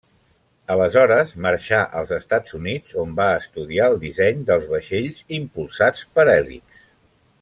Aleshores 0.75 1.33
marxà 1.45 1.81
als 1.99 2.13
Estats 2.17 2.57
Units, 2.59 2.95
on 3.03 3.13
va 3.19 3.27
estudiar 3.43 3.91
el 3.93 4.01
disseny 4.07 4.41
dels 4.49 4.67
vaixells 4.73 5.21
impulsats 5.41 6.05
per 6.17 6.27
hèlix. 6.39 6.83